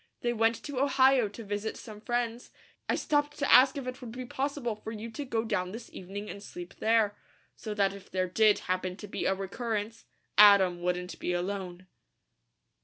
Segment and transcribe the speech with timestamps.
[0.21, 2.49] They went to Ohio to visit some friends.
[2.89, 5.91] I stopped to ask if it would be possible for you to go down this
[5.93, 7.15] evening and sleep there,
[7.55, 10.05] so that if there did happen to be a recurrence,
[10.39, 11.85] Adam wouldn't be alone."